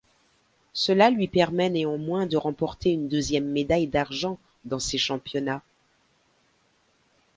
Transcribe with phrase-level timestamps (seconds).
[0.73, 5.61] Cela lui permet néanmoins de remporter une deuxième médaille d'argent dans ces championnats.